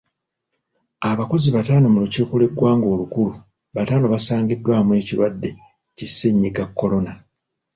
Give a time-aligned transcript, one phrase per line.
[1.11, 3.33] Abakozi bataano mu lukiiko lw'eggwanga olukulu
[3.75, 5.49] bataano basangiddwamu ekirwadde
[5.95, 7.13] ki Ssennyiga Kolona.